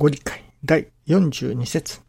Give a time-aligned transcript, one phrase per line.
[0.00, 2.00] ご理解第42節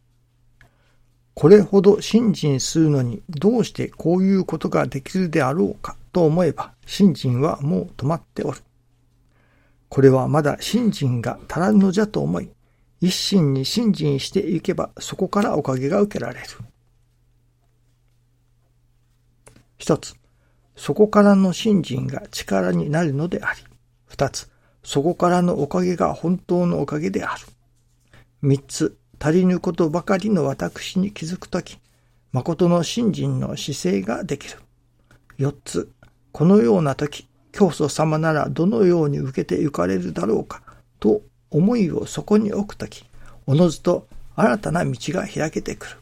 [1.34, 8.60] これほど信心するのにどうしてこういうことができるであろうかと思えば信心はもう止まっておる。
[9.90, 12.50] これはまだ信心が足らぬのじゃと思い、
[13.02, 16.46] 一心に信心していけばそこからおかげが受けられる。
[19.78, 20.16] 一つ、
[20.78, 23.60] そこからの信心が力になるのであり。
[24.06, 24.50] 二つ、
[24.82, 27.51] そこからのおかげが本当のおかげである。
[28.42, 31.78] 三つ、足りぬことばかりの私に気づくとき、
[32.32, 34.58] 誠の信心の姿勢ができる。
[35.38, 35.92] 四つ、
[36.32, 40.64] このようなとき、教祖様ならどのように受けてゆかれるだろうか、
[41.00, 43.06] と思いをそこに置くとき、
[43.46, 45.98] おのずと新たな道が開けてくる。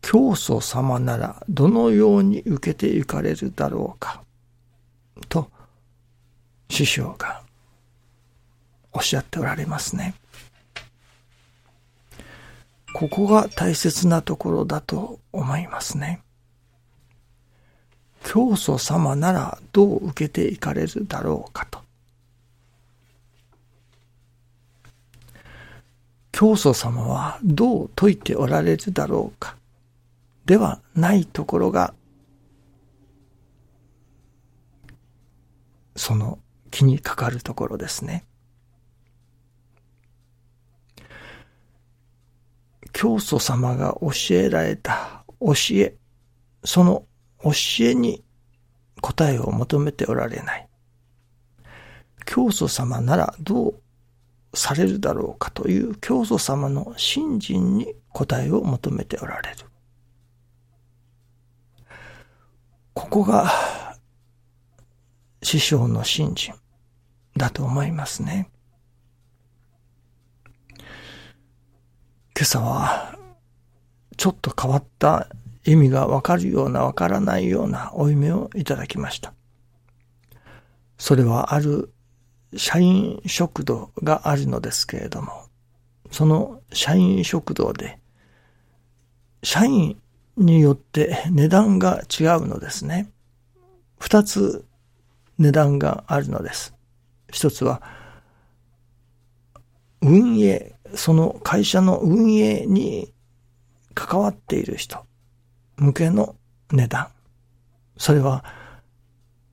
[0.00, 4.21] 教祖様ならどのように受けて行かれるだろうか、
[5.28, 5.50] と、
[6.68, 7.42] 師匠が
[8.92, 10.14] おっしゃっておられますね。
[12.94, 16.22] ここが大切なところだと思いますね。
[18.24, 21.80] 教祖様ならどう受けていかれるだろうかと。
[26.30, 29.56] 教祖様はどう説いておられるだろうか。
[30.44, 31.94] ではないところが、
[35.96, 36.38] その
[36.70, 38.24] 気にかかるところですね。
[42.92, 45.96] 教祖様が教えられた教え、
[46.64, 47.06] その
[47.42, 48.22] 教えに
[49.00, 50.68] 答えを求めておられない。
[52.24, 53.80] 教祖様ならどう
[54.54, 59.56] されるだろうかという教祖様の信心に答えを求めておられる。
[62.94, 63.50] ここが
[65.52, 66.54] 師匠の信心
[67.36, 68.48] だと思いますね。
[72.34, 73.18] 今朝は
[74.16, 75.28] ちょっと変わった
[75.66, 79.34] 意味がわかるようなわからないようなお夢をいただきました。
[80.96, 81.92] それはある
[82.56, 85.48] 社員食堂があるのですけれども、
[86.10, 87.98] その社員食堂で
[89.42, 90.00] 社員
[90.38, 93.10] によって値段が違うのですね。
[93.98, 94.64] 二つ
[95.42, 96.72] 値段があるのです。
[97.30, 97.82] 一つは、
[100.00, 103.12] 運営、その会社の運営に
[103.94, 105.04] 関わっている人
[105.76, 106.36] 向けの
[106.70, 107.08] 値段。
[107.96, 108.44] それは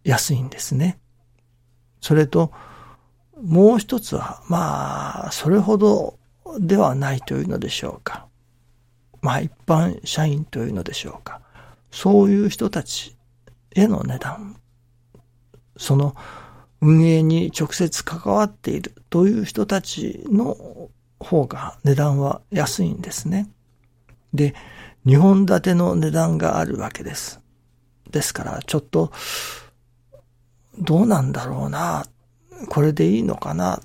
[0.04, 1.00] 安いんですね。
[2.02, 2.52] それと、
[3.42, 6.20] もう一つは、まあ、それほど
[6.60, 8.28] ではないというのでしょうか。
[9.22, 11.42] まあ一般社員というのでしょうか。
[11.92, 13.16] そういう人たち
[13.76, 14.56] への値段。
[15.80, 16.14] その
[16.82, 23.50] 運営に直接関わっているという人たちの方が値段は安いんですね。
[24.34, 24.54] で、
[25.06, 27.40] 日本建ての値段があるわけです。
[28.12, 29.12] ですから、ちょっと、
[30.78, 32.06] どうなんだろうな、
[32.70, 33.82] これでいいのかな、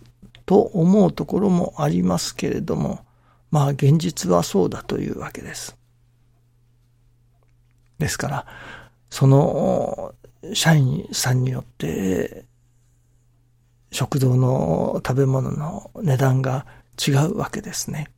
[0.47, 3.05] と思うところもありますけれども、
[3.51, 5.77] まあ現実はそうだというわけです。
[7.99, 8.47] ですから、
[9.11, 10.15] その
[10.53, 12.45] 社員さんによって
[13.91, 16.67] 食堂の食べ物の値段が
[17.07, 18.11] 違うわけですね。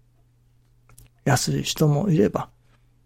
[1.25, 2.49] 安い人もいれば、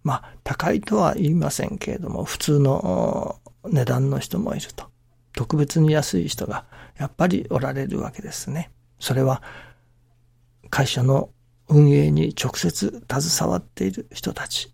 [0.04, 4.88] まあ高いとは言いませんけれども、普通の値段の人もいると。
[5.32, 6.64] 特別に安い人が
[6.98, 8.70] やっぱりおられるわけですね。
[8.98, 9.42] それは
[10.70, 11.30] 会社の
[11.68, 14.72] 運営に直接携わっている人たち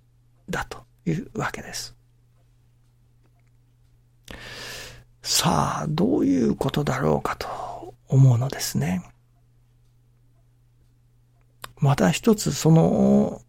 [0.49, 1.96] だというわけです。
[5.23, 9.03] さあ、どういうことだろうかと思うのですね。
[11.79, 13.43] また一つその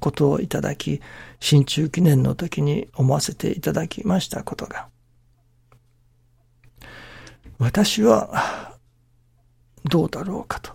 [0.00, 1.00] ことをいただき、
[1.40, 4.88] 新中記念の時に思わせていただきましたことが、
[7.58, 8.76] 私は
[9.84, 10.72] どうだろうかと。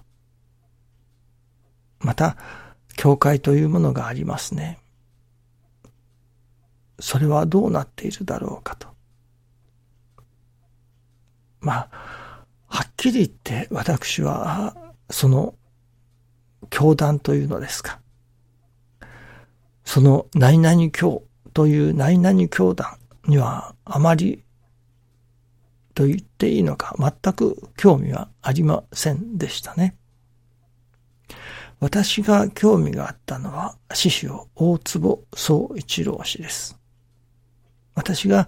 [1.99, 2.37] また、
[2.95, 4.79] 教会というものがありますね。
[6.99, 8.87] それはどうなっているだろうかと。
[11.59, 14.77] まあ、はっきり言って私は、
[15.09, 15.55] その、
[16.69, 17.99] 教団というのですか。
[19.83, 21.23] その、何々教
[21.53, 22.97] という何々教団
[23.27, 24.45] にはあまり
[25.93, 29.97] と言っていいのか全く興味はありませんでしたね。
[31.81, 36.79] 私が興味があったのは、師匠大坪総一郎氏です。
[37.95, 38.47] 私が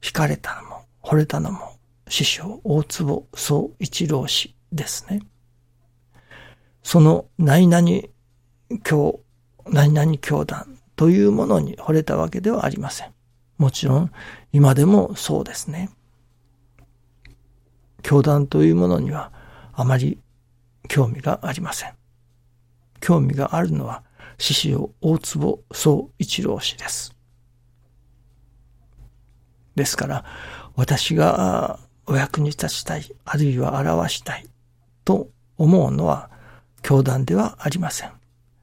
[0.00, 1.72] 惹かれたのも、惚れたのも
[2.08, 5.20] 師匠大坪総一郎氏ですね。
[6.82, 7.88] その何々
[8.82, 9.20] 教、
[9.66, 13.12] 何々教団というものに惚れたわけではありません。
[13.58, 14.12] もちろん
[14.52, 15.90] 今でもそうですね。
[18.02, 19.32] 教団というものには
[19.72, 20.18] あまり
[20.88, 21.94] 興味がありません。
[23.00, 24.02] 興味があるのは
[24.38, 27.14] 獅子王大坪総一郎氏です。
[29.74, 30.24] ですから、
[30.74, 34.46] 私がお役に立ちたい、あるいは表したい
[35.04, 36.30] と思うのは、
[36.82, 38.12] 教団ではありません。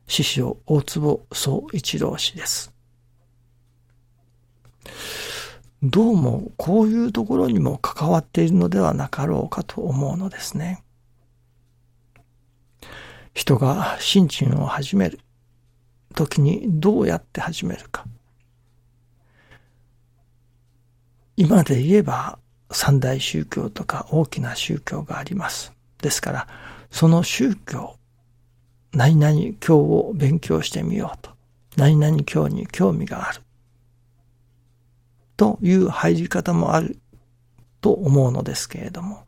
[0.07, 2.74] 師匠大坪総一郎氏です。
[5.81, 10.83] どうもこういうところにも関わっているのではなかろうかと思うのですね。
[13.33, 15.19] 人が心身を始める
[16.15, 18.06] 時にどうやって始めるか。
[21.38, 22.38] 今で言えば
[22.71, 25.74] 三大宗教とか大きな宗教があります。
[26.01, 26.48] ですから、
[26.92, 27.95] その宗教、
[28.94, 31.31] 何々教を勉強してみようと。
[31.77, 33.42] 何々教に興味がある。
[35.38, 36.98] という入り方もある
[37.81, 39.25] と思うのですけれども、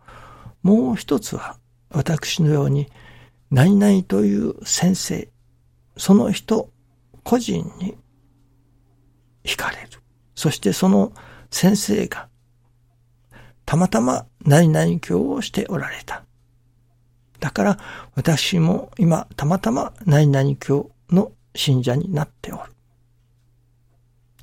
[0.61, 1.57] もう一つは
[1.89, 2.87] 私のように
[3.49, 5.29] 何々という先生、
[5.97, 6.69] その人
[7.23, 7.97] 個人に
[9.43, 9.89] 惹かれる。
[10.35, 11.13] そしてその
[11.49, 12.27] 先生が
[13.65, 16.23] たまたま何々教をしておられた。
[17.39, 17.77] だから
[18.15, 22.71] 私も今たまたま何々教の信者になっておる。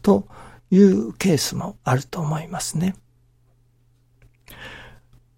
[0.03, 0.27] と
[0.71, 2.95] いうケースもあると思いますね。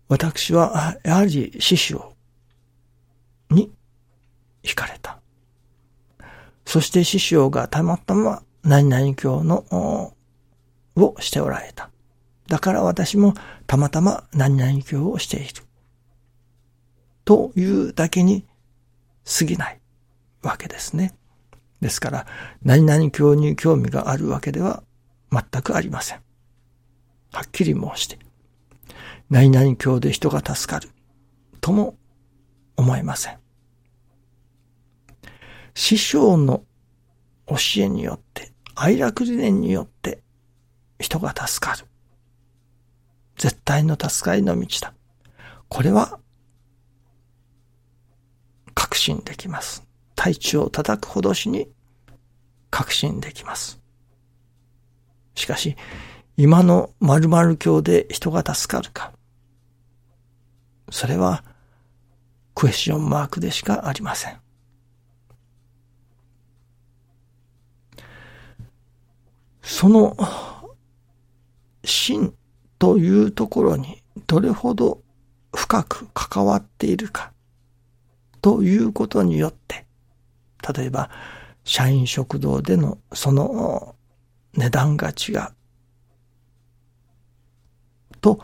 [0.08, 2.14] 私はやはり師匠
[3.50, 3.70] に
[4.62, 5.20] 惹かれた。
[6.64, 10.14] そして師匠がたまたま何々教の
[10.96, 11.89] をしておられた。
[12.50, 13.34] だから私も
[13.68, 15.62] たまたま何々教をしている。
[17.24, 18.44] というだけに
[19.24, 19.80] 過ぎない
[20.42, 21.14] わけですね。
[21.80, 22.26] ですから、
[22.64, 24.82] 何々教に興味があるわけでは
[25.30, 26.22] 全くありません。
[27.30, 28.18] はっきり申して、
[29.30, 30.88] 何々教で人が助かる
[31.60, 31.94] とも
[32.76, 33.38] 思えません。
[35.74, 36.64] 師匠の
[37.46, 40.24] 教えによって、愛楽理念によって
[40.98, 41.86] 人が助かる。
[43.40, 44.92] 絶対の助かりの道だ。
[45.70, 46.20] これは
[48.74, 49.82] 確信できます。
[50.14, 51.66] 体地を叩くほどしに
[52.68, 53.80] 確信できます。
[55.34, 55.74] しかし、
[56.36, 59.14] 今の〇〇教で人が助かるか。
[60.90, 61.42] それは
[62.54, 64.38] クエスチョンマークでしかありません。
[69.62, 70.14] その
[71.82, 72.34] 真
[72.80, 75.02] というところにどれほど
[75.54, 77.30] 深く関わっているか
[78.40, 79.84] ということによって、
[80.74, 81.10] 例えば
[81.62, 83.94] 社員食堂でのその
[84.54, 85.52] 値段が違う
[88.22, 88.40] と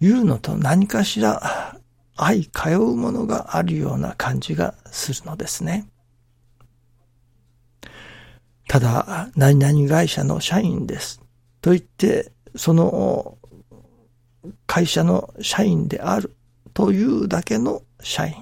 [0.00, 1.78] いうのと何かしら
[2.16, 5.86] 相通うものがあるような感じがするのですね。
[8.66, 11.20] ただ、何々会社の社員です。
[11.60, 13.38] と言って、その
[14.66, 16.34] 会社の社員である
[16.74, 18.34] というだけの社員。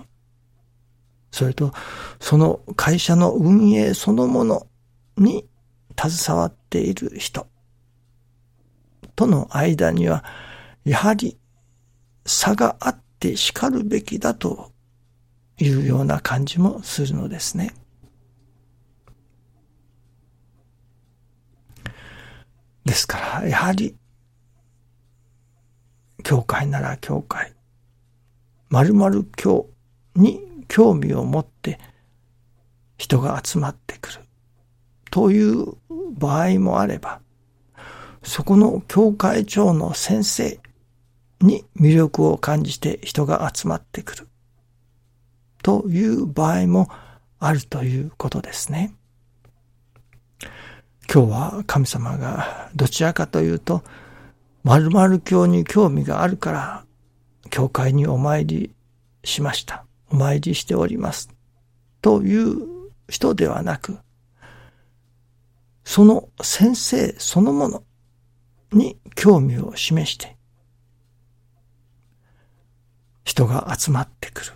[1.31, 1.73] それと、
[2.21, 4.67] その会社の運営そのもの
[5.17, 5.47] に
[5.97, 7.47] 携わっている人
[9.17, 10.25] との間には、
[10.85, 11.39] やはり
[12.25, 14.73] 差があって叱るべきだと
[15.59, 17.75] いうような感じもするのですね。
[22.85, 23.97] ですから、やはり、
[26.29, 27.55] 教会なら教会、
[28.69, 29.67] 〇〇教
[30.15, 31.81] に興味を持って
[32.99, 34.21] 人が集まってくる。
[35.11, 35.73] という
[36.19, 37.23] 場合もあれば、
[38.23, 40.61] そこの教会長の先生
[41.41, 44.29] に魅力を感じて人が集まってくる。
[45.63, 46.91] という場合も
[47.39, 48.93] あるということですね。
[51.11, 53.83] 今日は神様がどちらかというと、
[54.69, 56.85] 〇〇教に興味があるから、
[57.49, 58.75] 教会にお参り
[59.25, 59.87] しました。
[60.11, 61.31] お参りしております。
[62.03, 63.97] という人ではなく、
[65.85, 67.83] その先生そのもの
[68.71, 70.37] に興味を示して、
[73.25, 74.53] 人が集まってくる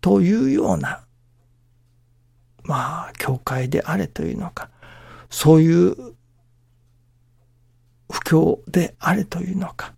[0.00, 1.04] というような、
[2.62, 4.70] まあ、教会であれというのか、
[5.28, 6.14] そういう
[8.10, 9.94] 不況であれというのか、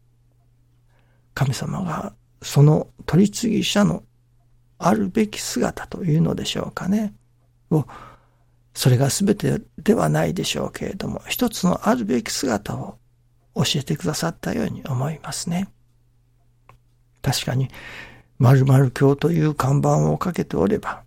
[1.34, 4.02] 神様がその取り次ぎ者の
[4.78, 7.14] あるべき姿というのでしょうかね。
[7.70, 7.86] を、
[8.74, 12.98] それが全てではないでしょうけれども、一つのあるべき姿を
[13.54, 15.68] 教えてくださったように思いますね。
[17.22, 17.68] 確かに、
[18.38, 21.04] 〇〇教という看板をかけておれば、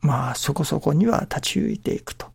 [0.00, 2.33] まあそこそこには立ち行いていくと、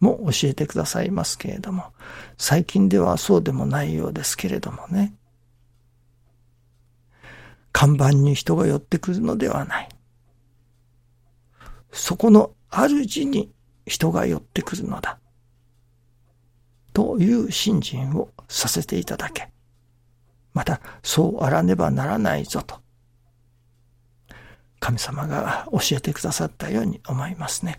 [0.00, 1.92] も教えてくださいますけれども、
[2.36, 5.14] 最近ではそうでもないようですけれどもね。
[7.72, 9.88] 看板に人が寄ってくるのではない。
[11.92, 13.52] そこの主に
[13.86, 15.18] 人が寄ってくるのだ。
[16.92, 19.50] という信心をさせていただけ。
[20.52, 22.80] また、そうあらねばならないぞと。
[24.80, 27.78] 神様が教えてくださったように思いますね。